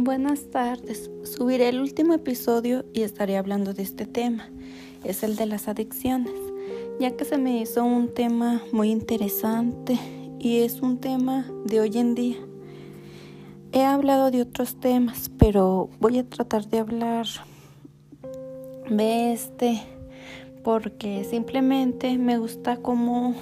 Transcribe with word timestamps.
Buenas 0.00 0.48
tardes. 0.52 1.10
Subiré 1.24 1.70
el 1.70 1.80
último 1.80 2.14
episodio 2.14 2.84
y 2.92 3.02
estaré 3.02 3.36
hablando 3.36 3.74
de 3.74 3.82
este 3.82 4.06
tema. 4.06 4.48
Es 5.02 5.24
el 5.24 5.34
de 5.34 5.46
las 5.46 5.66
adicciones, 5.66 6.34
ya 7.00 7.16
que 7.16 7.24
se 7.24 7.36
me 7.36 7.58
hizo 7.58 7.84
un 7.84 8.14
tema 8.14 8.62
muy 8.70 8.92
interesante 8.92 9.98
y 10.38 10.58
es 10.58 10.82
un 10.82 10.98
tema 10.98 11.50
de 11.64 11.80
hoy 11.80 11.98
en 11.98 12.14
día. 12.14 12.36
He 13.72 13.84
hablado 13.84 14.30
de 14.30 14.42
otros 14.42 14.78
temas, 14.78 15.32
pero 15.36 15.90
voy 15.98 16.18
a 16.18 16.28
tratar 16.28 16.68
de 16.68 16.78
hablar 16.78 17.26
de 18.88 19.32
este 19.32 19.82
porque 20.62 21.24
simplemente 21.24 22.16
me 22.18 22.38
gusta 22.38 22.76
cómo, 22.76 23.34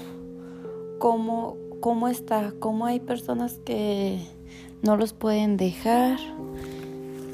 cómo, 1.01 1.59
cómo 1.81 2.09
está, 2.09 2.55
cómo 2.59 2.87
hay 2.87 2.99
personas 2.99 3.61
que 3.67 4.36
no 4.83 4.97
los 4.97 5.13
pueden 5.13 5.57
dejar. 5.57 6.19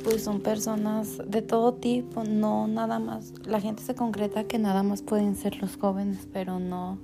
Pues 0.05 0.25
son 0.25 0.41
personas 0.41 1.19
de 1.27 1.43
todo 1.43 1.75
tipo, 1.75 2.25
no 2.25 2.67
nada 2.67 2.99
más. 2.99 3.33
La 3.45 3.61
gente 3.61 3.83
se 3.83 3.95
concreta 3.95 4.45
que 4.45 4.59
nada 4.59 4.83
más 4.83 5.03
pueden 5.03 5.37
ser 5.37 5.61
los 5.61 5.77
jóvenes, 5.77 6.27
pero 6.33 6.59
no. 6.59 6.99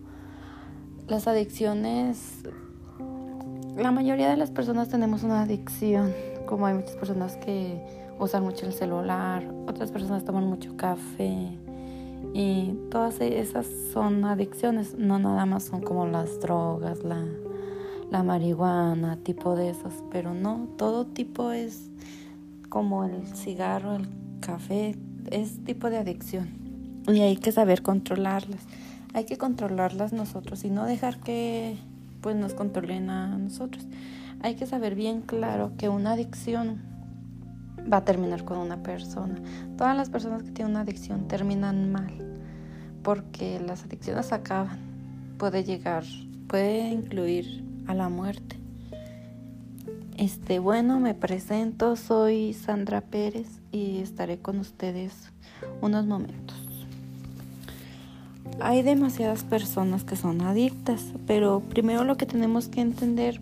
Las 1.07 1.29
adicciones, 1.29 2.43
la 3.77 3.93
mayoría 3.93 4.29
de 4.31 4.37
las 4.37 4.51
personas 4.51 4.89
tenemos 4.89 5.23
una 5.23 5.43
adicción, 5.43 6.12
como 6.47 6.67
hay 6.67 6.75
muchas 6.75 6.97
personas 6.97 7.37
que 7.37 7.81
usan 8.19 8.43
mucho 8.43 8.67
el 8.67 8.73
celular, 8.73 9.45
otras 9.67 9.93
personas 9.93 10.25
toman 10.25 10.45
mucho 10.45 10.77
café 10.77 11.56
y 12.34 12.75
todas 12.91 13.20
esas 13.20 13.67
son 13.93 14.25
adicciones, 14.25 14.97
no 14.98 15.19
nada 15.19 15.47
más 15.47 15.65
son 15.65 15.81
como 15.81 16.06
las 16.06 16.41
drogas, 16.41 17.05
la 17.05 17.25
la 18.11 18.23
marihuana, 18.23 19.19
tipo 19.19 19.57
de 19.57 19.71
esos, 19.71 19.93
pero 20.11 20.35
no, 20.35 20.69
todo 20.77 21.07
tipo 21.07 21.53
es 21.53 21.91
como 22.69 23.05
el 23.05 23.27
cigarro, 23.34 23.97
el 23.97 24.09
café, 24.41 24.97
es 25.31 25.65
tipo 25.65 25.91
de 25.91 25.98
adicción 25.98 26.69
y 27.09 27.20
hay 27.20 27.37
que 27.37 27.53
saber 27.53 27.83
controlarlas. 27.83 28.61
Hay 29.15 29.25
que 29.25 29.39
controlarlas 29.39 30.12
nosotros 30.12 30.65
y 30.65 30.70
no 30.70 30.84
dejar 30.84 31.19
que 31.19 31.77
pues 32.20 32.37
nos 32.37 32.55
controlen 32.55 33.11
a 33.11 33.39
nosotros. 33.39 33.87
Hay 34.43 34.55
que 34.55 34.67
saber 34.67 34.95
bien 34.95 35.22
claro 35.22 35.72
que 35.78 35.89
una 35.89 36.12
adicción 36.12 36.83
va 37.91 37.98
a 37.98 38.05
terminar 38.05 38.45
con 38.45 38.59
una 38.59 38.83
persona. 38.83 39.37
Todas 39.77 39.97
las 39.97 40.11
personas 40.11 40.43
que 40.43 40.50
tienen 40.50 40.72
una 40.72 40.83
adicción 40.83 41.27
terminan 41.27 41.91
mal 41.91 42.12
porque 43.03 43.59
las 43.61 43.84
adicciones 43.84 44.33
acaban. 44.33 44.78
Puede 45.39 45.65
llegar, 45.65 46.05
puede 46.47 46.91
incluir 46.91 47.65
a 47.89 47.94
la 47.94 48.08
muerte. 48.08 48.56
Este, 50.17 50.58
bueno, 50.58 51.00
me 51.00 51.14
presento, 51.14 51.97
soy 51.97 52.53
Sandra 52.53 53.00
Pérez 53.00 53.48
y 53.72 53.98
estaré 53.98 54.39
con 54.39 54.58
ustedes 54.58 55.33
unos 55.81 56.06
momentos. 56.06 56.56
Hay 58.61 58.83
demasiadas 58.83 59.44
personas 59.44 60.05
que 60.05 60.16
son 60.16 60.41
adictas, 60.42 61.05
pero 61.27 61.61
primero 61.61 62.05
lo 62.05 62.16
que 62.16 62.27
tenemos 62.27 62.69
que 62.69 62.81
entender 62.81 63.41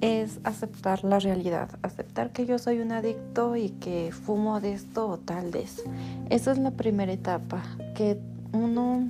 es 0.00 0.40
aceptar 0.42 1.04
la 1.04 1.20
realidad, 1.20 1.68
aceptar 1.82 2.32
que 2.32 2.46
yo 2.46 2.58
soy 2.58 2.80
un 2.80 2.90
adicto 2.90 3.56
y 3.56 3.68
que 3.68 4.10
fumo 4.10 4.60
de 4.60 4.72
esto 4.72 5.06
o 5.06 5.18
tal 5.18 5.52
de 5.52 5.62
eso. 5.62 5.82
Esa 6.28 6.52
es 6.52 6.58
la 6.58 6.72
primera 6.72 7.12
etapa, 7.12 7.62
que 7.94 8.18
uno 8.52 9.08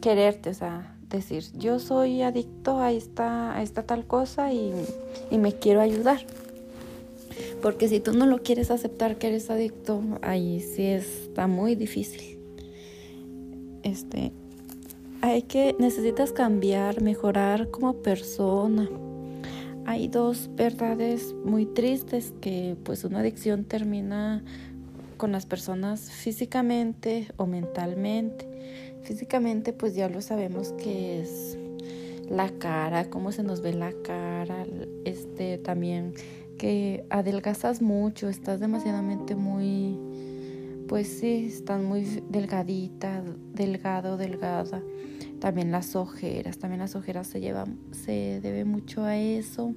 quererte, 0.00 0.50
o 0.50 0.54
sea, 0.54 0.94
decir, 1.18 1.44
yo 1.56 1.78
soy 1.78 2.22
adicto 2.22 2.80
a 2.80 2.92
esta, 2.92 3.56
a 3.56 3.62
esta 3.62 3.84
tal 3.84 4.06
cosa 4.06 4.52
y, 4.52 4.72
y 5.30 5.38
me 5.38 5.52
quiero 5.54 5.80
ayudar. 5.80 6.20
Porque 7.60 7.88
si 7.88 8.00
tú 8.00 8.12
no 8.12 8.26
lo 8.26 8.42
quieres 8.42 8.70
aceptar 8.70 9.16
que 9.16 9.28
eres 9.28 9.48
adicto, 9.48 10.02
ahí 10.20 10.60
sí 10.60 10.84
está 10.84 11.46
muy 11.46 11.74
difícil. 11.76 12.38
Este, 13.82 14.32
hay 15.20 15.42
que, 15.42 15.76
necesitas 15.78 16.32
cambiar, 16.32 17.00
mejorar 17.00 17.70
como 17.70 17.94
persona. 17.94 18.88
Hay 19.86 20.08
dos 20.08 20.50
verdades 20.54 21.34
muy 21.44 21.66
tristes 21.66 22.32
que 22.40 22.76
pues 22.82 23.04
una 23.04 23.20
adicción 23.20 23.64
termina 23.64 24.42
con 25.16 25.30
las 25.30 25.46
personas 25.46 26.10
físicamente 26.10 27.28
o 27.36 27.46
mentalmente. 27.46 28.48
Físicamente 29.02 29.72
pues 29.72 29.94
ya 29.94 30.08
lo 30.08 30.20
sabemos 30.20 30.72
que 30.72 31.20
es 31.20 31.58
la 32.28 32.50
cara, 32.50 33.10
cómo 33.10 33.32
se 33.32 33.42
nos 33.42 33.60
ve 33.60 33.72
la 33.72 33.92
cara, 34.02 34.64
este 35.04 35.58
también 35.58 36.14
que 36.58 37.04
adelgazas 37.10 37.82
mucho, 37.82 38.28
estás 38.28 38.60
demasiadamente 38.60 39.34
muy 39.34 39.98
pues 40.88 41.08
sí, 41.08 41.46
estás 41.48 41.82
muy 41.82 42.04
delgadita, 42.28 43.22
delgado, 43.54 44.18
delgada. 44.18 44.82
También 45.40 45.72
las 45.72 45.96
ojeras, 45.96 46.58
también 46.58 46.80
las 46.80 46.94
ojeras 46.94 47.26
se 47.26 47.40
llevan 47.40 47.78
se 47.92 48.40
debe 48.42 48.64
mucho 48.64 49.04
a 49.04 49.16
eso. 49.16 49.74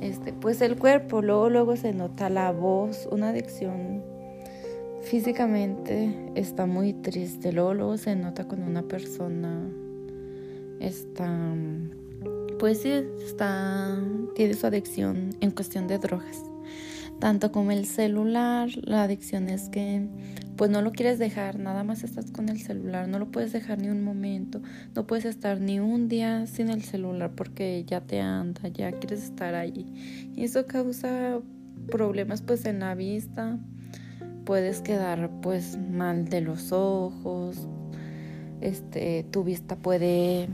Este, 0.00 0.32
pues 0.32 0.60
el 0.60 0.76
cuerpo, 0.76 1.22
luego 1.22 1.50
luego 1.50 1.76
se 1.76 1.92
nota 1.92 2.28
la 2.28 2.50
voz, 2.50 3.08
una 3.10 3.28
adicción 3.28 4.02
físicamente 5.06 6.32
está 6.34 6.66
muy 6.66 6.92
triste. 6.92 7.52
Luego, 7.52 7.96
se 7.96 8.16
nota 8.16 8.46
cuando 8.46 8.66
una 8.66 8.82
persona 8.82 9.62
está, 10.80 11.54
pues 12.58 12.82
sí, 12.82 12.90
está, 13.24 13.96
tiene 14.34 14.54
su 14.54 14.66
adicción 14.66 15.30
en 15.40 15.50
cuestión 15.52 15.86
de 15.86 15.98
drogas. 15.98 16.42
Tanto 17.20 17.50
como 17.50 17.70
el 17.70 17.86
celular, 17.86 18.68
la 18.82 19.04
adicción 19.04 19.48
es 19.48 19.68
que 19.70 20.06
pues 20.56 20.70
no 20.70 20.80
lo 20.80 20.92
quieres 20.92 21.18
dejar, 21.18 21.58
nada 21.58 21.84
más 21.84 22.02
estás 22.02 22.30
con 22.30 22.48
el 22.48 22.60
celular, 22.60 23.08
no 23.08 23.18
lo 23.18 23.30
puedes 23.30 23.52
dejar 23.52 23.78
ni 23.78 23.88
un 23.88 24.02
momento, 24.02 24.62
no 24.94 25.06
puedes 25.06 25.26
estar 25.26 25.60
ni 25.60 25.80
un 25.80 26.08
día 26.08 26.46
sin 26.46 26.70
el 26.70 26.82
celular 26.82 27.32
porque 27.34 27.84
ya 27.86 28.00
te 28.00 28.20
anda, 28.20 28.68
ya 28.68 28.92
quieres 28.92 29.22
estar 29.22 29.54
ahí. 29.54 29.86
Y 30.34 30.44
eso 30.44 30.66
causa 30.66 31.40
problemas 31.90 32.40
pues 32.40 32.64
en 32.64 32.80
la 32.80 32.94
vista, 32.94 33.58
puedes 34.46 34.80
quedar 34.80 35.28
pues 35.42 35.76
mal 35.76 36.30
de 36.30 36.40
los 36.40 36.72
ojos, 36.72 37.68
este, 38.62 39.26
tu 39.30 39.44
vista 39.44 39.76
puede 39.76 40.48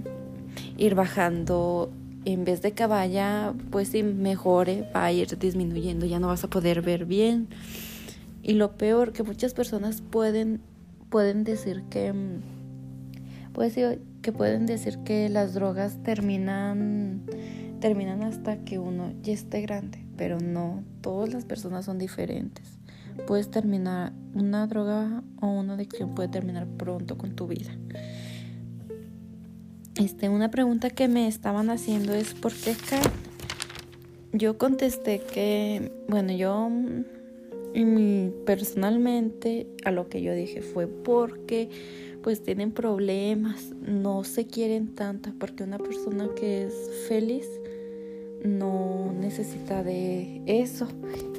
ir 0.79 0.95
bajando, 0.97 1.93
en 2.25 2.45
vez 2.45 2.63
de 2.63 2.73
que 2.73 2.87
vaya, 2.87 3.53
pues 3.71 3.89
si 3.89 4.03
mejore, 4.03 4.89
va 4.97 5.05
a 5.05 5.13
ir 5.13 5.39
disminuyendo, 5.39 6.07
ya 6.07 6.19
no 6.19 6.29
vas 6.29 6.43
a 6.43 6.49
poder 6.49 6.81
ver 6.83 7.05
bien. 7.05 7.49
Y 8.43 8.55
lo 8.55 8.77
peor, 8.77 9.13
que 9.13 9.23
muchas 9.23 9.55
personas 9.55 10.01
pueden, 10.01 10.61
pueden 11.11 11.45
decir 11.45 11.85
que, 11.91 12.15
pues, 13.53 13.75
que 13.75 14.33
pueden 14.33 14.67
decir 14.67 14.99
que 15.05 15.29
las 15.29 15.53
drogas 15.53 16.03
terminan, 16.03 17.23
terminan 17.81 18.23
hasta 18.23 18.65
que 18.65 18.79
uno 18.79 19.13
ya 19.23 19.35
esté 19.35 19.61
grande, 19.61 20.05
pero 20.17 20.41
no, 20.41 20.83
todas 21.03 21.33
las 21.33 21.45
personas 21.45 21.85
son 21.85 21.99
diferentes 21.99 22.82
puedes 23.27 23.51
terminar, 23.51 24.13
una 24.35 24.67
droga 24.67 25.23
o 25.41 25.49
una 25.49 25.75
adicción 25.75 26.15
puede 26.15 26.29
terminar 26.29 26.67
pronto 26.67 27.19
con 27.19 27.35
tu 27.35 27.47
vida. 27.47 27.71
Este, 29.97 30.29
una 30.29 30.51
pregunta 30.51 30.91
que 30.91 31.07
me 31.07 31.29
estaban 31.29 31.71
haciendo 31.71 32.15
es 32.15 32.35
¿por 32.35 32.53
qué 32.53 32.75
Yo 34.33 34.57
contesté 34.57 35.21
que, 35.21 35.93
bueno, 36.09 36.33
yo 36.33 36.71
personalmente 38.45 39.67
a 39.85 39.91
lo 39.91 40.09
que 40.09 40.23
yo 40.23 40.35
dije 40.35 40.63
fue 40.63 40.87
porque 40.87 41.71
pues 42.23 42.43
tienen 42.43 42.71
problemas, 42.71 43.73
no 43.81 44.23
se 44.25 44.47
quieren 44.47 44.95
tanto, 44.95 45.31
porque 45.39 45.65
una 45.65 45.79
persona 45.79 46.29
que 46.37 46.65
es 46.65 46.75
feliz 47.09 47.47
no 48.45 49.13
necesita 49.19 49.83
de 49.83 50.43
eso. 50.47 50.89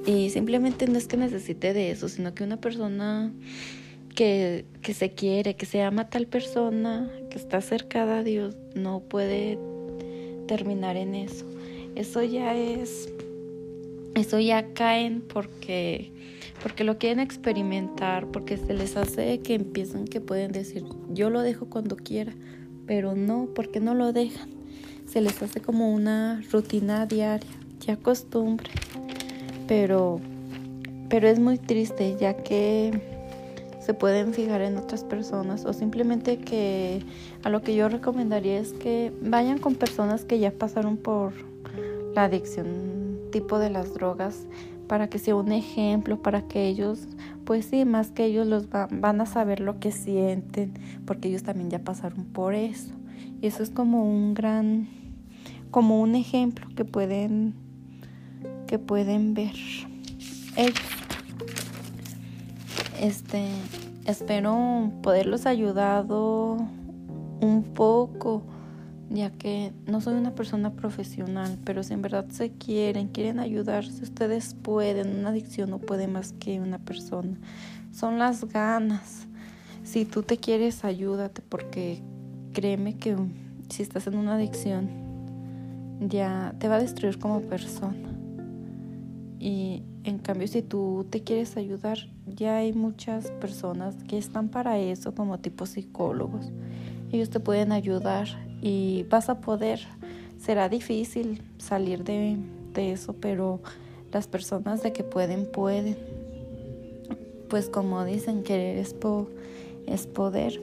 Y 0.06 0.30
simplemente 0.30 0.88
no 0.88 0.98
es 0.98 1.08
que 1.08 1.18
necesite 1.18 1.74
de 1.74 1.92
eso, 1.92 2.10
sino 2.10 2.34
que 2.34 2.44
una 2.44 2.58
persona 2.58 3.32
que, 4.16 4.66
que 4.82 4.94
se 4.94 5.12
quiere, 5.12 5.56
que 5.56 5.66
se 5.66 5.82
ama 5.82 6.04
a 6.04 6.10
tal 6.10 6.28
persona, 6.28 7.10
que 7.30 7.38
está 7.38 7.62
cercada 7.62 8.20
a 8.20 8.24
Dios, 8.24 8.56
no 8.76 9.02
puede 9.02 9.58
terminar 10.48 10.98
en 10.98 11.16
eso. 11.16 11.46
Eso 11.96 12.24
ya 12.24 12.56
es, 12.56 13.10
eso 14.16 14.40
ya 14.40 14.74
caen 14.74 15.22
porque, 15.22 16.12
porque 16.62 16.84
lo 16.84 16.98
quieren 16.98 17.20
experimentar, 17.20 18.28
porque 18.28 18.58
se 18.58 18.74
les 18.74 18.98
hace 18.98 19.40
que 19.40 19.54
empiezan 19.54 20.06
que 20.06 20.22
pueden 20.22 20.52
decir, 20.52 20.84
yo 21.10 21.30
lo 21.30 21.42
dejo 21.42 21.68
cuando 21.68 21.96
quiera, 21.96 22.34
pero 22.86 23.16
no, 23.16 23.50
porque 23.54 23.80
no 23.80 23.94
lo 23.94 24.12
dejan 24.12 24.63
se 25.06 25.22
les 25.22 25.42
hace 25.42 25.62
como 25.62 25.94
una 25.94 26.42
rutina 26.52 27.06
diaria, 27.06 27.50
ya 27.80 27.98
costumbre. 27.98 28.70
Pero, 29.68 30.20
pero 31.10 31.28
es 31.28 31.40
muy 31.40 31.58
triste 31.58 32.16
ya 32.20 32.36
que 32.36 33.02
se 33.80 33.94
pueden 33.94 34.34
fijar 34.34 34.62
en 34.62 34.78
otras 34.78 35.04
personas 35.04 35.66
o 35.66 35.74
simplemente 35.74 36.38
que 36.38 37.04
a 37.44 37.50
lo 37.50 37.62
que 37.62 37.76
yo 37.76 37.90
recomendaría 37.90 38.60
es 38.60 38.72
que 38.72 39.12
vayan 39.22 39.60
con 39.60 39.76
personas 39.76 40.24
que 40.24 40.40
ya 40.40 40.52
pasaron 40.52 40.96
por 40.96 41.34
la 42.16 42.24
adicción 42.26 43.20
tipo 43.32 43.60
de 43.60 43.70
las 43.70 43.94
drogas 43.94 44.46
para 44.88 45.10
que 45.10 45.20
sea 45.20 45.36
un 45.36 45.52
ejemplo, 45.52 46.22
para 46.22 46.48
que 46.48 46.68
ellos, 46.68 47.08
pues 47.46 47.66
sí, 47.66 47.86
más 47.86 48.12
que 48.12 48.26
ellos 48.26 48.48
los 48.48 48.70
van 48.70 49.22
a 49.22 49.26
saber 49.26 49.60
lo 49.60 49.80
que 49.80 49.92
sienten, 49.92 50.74
porque 51.06 51.28
ellos 51.28 51.44
también 51.44 51.70
ya 51.70 51.80
pasaron 51.80 52.26
por 52.26 52.56
eso. 52.56 52.94
Y 53.42 53.48
eso 53.48 53.64
es 53.64 53.70
como 53.70 54.10
un 54.10 54.34
gran, 54.34 54.88
como 55.72 56.02
un 56.02 56.16
ejemplo 56.16 56.68
que 56.76 56.86
pueden, 56.86 57.54
que 58.68 58.80
pueden 58.80 59.34
ver 59.34 59.54
ellos. 60.56 60.80
Este, 63.00 63.50
espero 64.06 64.92
poderlos 65.02 65.46
ayudado 65.46 66.58
un 67.42 67.64
poco 67.74 68.44
ya 69.10 69.32
que 69.32 69.72
no 69.86 70.02
soy 70.02 70.16
una 70.16 70.36
persona 70.36 70.74
profesional, 70.74 71.58
pero 71.64 71.84
si 71.84 71.94
en 71.94 72.02
verdad 72.02 72.26
se 72.30 72.52
quieren, 72.52 73.10
quieren 73.10 73.40
ayudarse, 73.40 74.04
ustedes 74.04 74.56
pueden. 74.56 75.20
Una 75.20 75.30
adicción 75.30 75.70
no 75.70 75.80
puede 75.80 76.08
más 76.08 76.34
que 76.34 76.60
una 76.60 76.80
persona. 76.80 77.38
Son 77.92 78.18
las 78.18 78.46
ganas. 78.46 79.28
Si 79.84 80.06
tú 80.06 80.24
te 80.24 80.38
quieres, 80.38 80.84
ayúdate, 80.84 81.42
porque 81.42 82.02
créeme 82.54 82.96
que 82.96 83.16
si 83.70 83.84
estás 83.84 84.08
en 84.08 84.16
una 84.16 84.36
adicción, 84.36 84.90
ya 86.00 86.56
te 86.60 86.68
va 86.68 86.76
a 86.76 86.80
destruir 86.80 87.20
como 87.20 87.42
persona. 87.42 88.10
Y 89.40 89.84
en 90.04 90.20
cambio, 90.20 90.48
si 90.48 90.62
tú 90.62 91.06
te 91.10 91.22
quieres 91.22 91.58
ayudar, 91.58 91.98
ya 92.26 92.58
hay 92.58 92.74
muchas 92.74 93.32
personas 93.32 93.96
que 94.08 94.18
están 94.18 94.50
para 94.50 94.80
eso, 94.80 95.14
como 95.14 95.40
tipo 95.40 95.66
psicólogos. 95.66 96.52
Ellos 97.12 97.30
te 97.30 97.40
pueden 97.40 97.72
ayudar 97.72 98.28
y 98.64 99.06
vas 99.10 99.28
a 99.30 99.42
poder. 99.42 99.82
Será 100.40 100.70
difícil 100.70 101.42
salir 101.58 102.04
de, 102.06 102.38
eso, 102.76 103.14
pero 103.14 103.60
las 104.12 104.28
personas 104.28 104.82
de 104.82 104.94
que 104.94 105.04
pueden, 105.04 105.46
pueden. 105.46 105.98
Pues 107.50 107.70
como 107.70 108.04
dicen, 108.06 108.42
querer 108.44 108.78
es, 108.78 108.96
es 109.86 110.08
poder. 110.08 110.62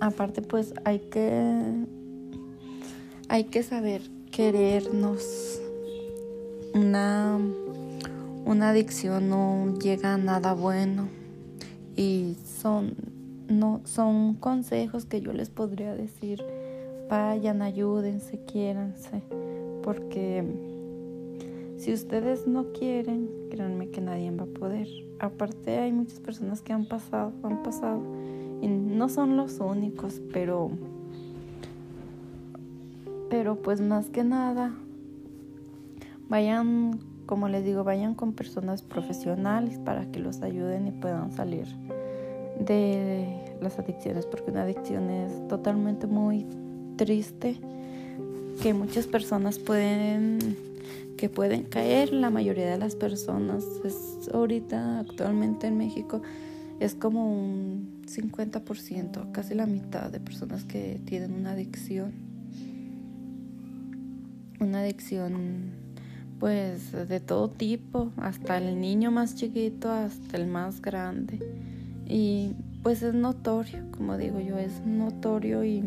Aparte, 0.00 0.42
pues 0.42 0.72
hay 0.84 1.00
que, 1.00 1.84
hay 3.28 3.44
que 3.44 3.64
saber 3.64 4.02
querernos. 4.30 5.60
Una, 6.72 7.38
una 8.44 8.70
adicción 8.70 9.28
no 9.28 9.76
llega 9.80 10.14
a 10.14 10.18
nada 10.18 10.52
bueno 10.54 11.08
y 11.96 12.36
son, 12.60 12.94
no, 13.48 13.80
son 13.84 14.34
consejos 14.34 15.06
que 15.06 15.20
yo 15.20 15.32
les 15.32 15.50
podría 15.50 15.94
decir 15.94 16.44
vayan, 17.08 17.62
ayúdense, 17.62 18.38
quiéranse, 18.44 19.22
porque 19.82 20.44
si 21.76 21.92
ustedes 21.92 22.46
no 22.46 22.72
quieren, 22.72 23.30
créanme 23.50 23.88
que 23.88 24.00
nadie 24.00 24.30
va 24.30 24.44
a 24.44 24.46
poder. 24.46 24.88
Aparte 25.20 25.78
hay 25.78 25.92
muchas 25.92 26.20
personas 26.20 26.60
que 26.60 26.72
han 26.72 26.86
pasado, 26.86 27.32
han 27.42 27.62
pasado, 27.62 28.00
y 28.60 28.68
no 28.68 29.08
son 29.08 29.36
los 29.36 29.60
únicos, 29.60 30.20
pero, 30.32 30.70
pero 33.30 33.56
pues 33.56 33.80
más 33.80 34.10
que 34.10 34.24
nada, 34.24 34.72
vayan, 36.28 36.98
como 37.26 37.48
les 37.48 37.64
digo, 37.64 37.84
vayan 37.84 38.14
con 38.14 38.32
personas 38.32 38.82
profesionales 38.82 39.78
para 39.78 40.10
que 40.10 40.18
los 40.18 40.42
ayuden 40.42 40.88
y 40.88 40.90
puedan 40.90 41.32
salir 41.32 41.66
de 42.58 43.56
las 43.60 43.78
adicciones, 43.78 44.26
porque 44.26 44.50
una 44.50 44.62
adicción 44.62 45.10
es 45.10 45.46
totalmente 45.48 46.06
muy 46.06 46.44
triste 46.98 47.56
que 48.62 48.74
muchas 48.74 49.06
personas 49.06 49.58
pueden 49.58 50.58
que 51.16 51.30
pueden 51.30 51.62
caer 51.62 52.12
la 52.12 52.28
mayoría 52.28 52.70
de 52.70 52.76
las 52.76 52.94
personas 52.94 53.64
es 53.84 54.28
ahorita 54.32 55.00
actualmente 55.00 55.66
en 55.66 55.78
México 55.78 56.20
es 56.80 56.94
como 56.94 57.32
un 57.32 58.02
50%, 58.06 59.32
casi 59.32 59.54
la 59.54 59.66
mitad 59.66 60.10
de 60.10 60.20
personas 60.20 60.64
que 60.64 61.00
tienen 61.04 61.32
una 61.32 61.52
adicción. 61.52 62.12
Una 64.60 64.80
adicción 64.80 65.72
pues 66.38 66.92
de 66.92 67.18
todo 67.18 67.50
tipo, 67.50 68.12
hasta 68.16 68.58
el 68.58 68.80
niño 68.80 69.10
más 69.10 69.34
chiquito 69.34 69.90
hasta 69.90 70.36
el 70.36 70.46
más 70.46 70.80
grande. 70.80 71.40
Y 72.06 72.52
pues 72.82 73.02
es 73.02 73.12
notorio, 73.12 73.82
como 73.90 74.16
digo 74.16 74.38
yo, 74.38 74.56
es 74.56 74.80
notorio 74.86 75.64
y 75.64 75.82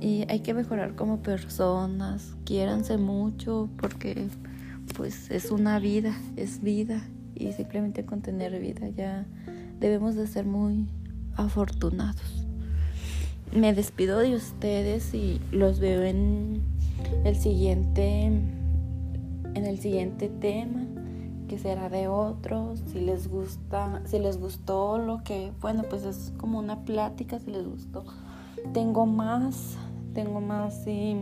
y 0.00 0.24
hay 0.28 0.40
que 0.40 0.54
mejorar 0.54 0.94
como 0.94 1.22
personas, 1.22 2.34
quiéranse 2.44 2.98
mucho 2.98 3.68
porque 3.78 4.28
pues 4.96 5.30
es 5.30 5.50
una 5.50 5.78
vida, 5.78 6.16
es 6.36 6.62
vida 6.62 7.02
y 7.34 7.52
simplemente 7.52 8.04
con 8.04 8.22
tener 8.22 8.58
vida 8.60 8.88
ya 8.88 9.26
debemos 9.80 10.14
de 10.14 10.26
ser 10.26 10.44
muy 10.44 10.86
afortunados. 11.36 12.46
Me 13.54 13.74
despido 13.74 14.18
de 14.18 14.34
ustedes 14.34 15.14
y 15.14 15.40
los 15.52 15.80
veo 15.80 16.02
en 16.02 16.62
el 17.24 17.36
siguiente 17.36 18.26
en 18.26 19.64
el 19.64 19.78
siguiente 19.78 20.28
tema 20.28 20.86
que 21.48 21.58
será 21.58 21.88
de 21.88 22.08
otros, 22.08 22.82
si 22.92 23.00
les 23.00 23.28
gusta, 23.28 24.02
si 24.04 24.18
les 24.18 24.38
gustó 24.38 24.98
lo 24.98 25.22
que, 25.22 25.52
bueno, 25.60 25.84
pues 25.88 26.04
es 26.04 26.32
como 26.38 26.58
una 26.58 26.80
plática, 26.84 27.38
si 27.38 27.50
les 27.50 27.66
gustó. 27.66 28.04
Tengo 28.72 29.06
más 29.06 29.76
tengo 30.16 30.40
más 30.40 30.86
y 30.86 31.14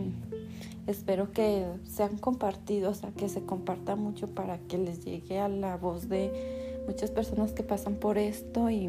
espero 0.86 1.32
que 1.32 1.66
sean 1.84 2.16
compartidos, 2.16 2.98
o 2.98 3.00
sea, 3.00 3.10
que 3.10 3.28
se 3.28 3.42
comparta 3.42 3.96
mucho 3.96 4.28
para 4.28 4.58
que 4.58 4.78
les 4.78 5.04
llegue 5.04 5.40
a 5.40 5.48
la 5.48 5.76
voz 5.76 6.08
de 6.08 6.30
muchas 6.86 7.10
personas 7.10 7.50
que 7.50 7.64
pasan 7.64 7.96
por 7.96 8.18
esto 8.18 8.70
y 8.70 8.88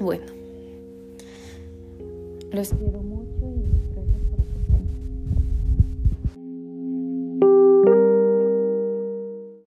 bueno, 0.00 0.26
los 2.50 2.70
quiero 2.70 3.02
mucho. 3.02 3.13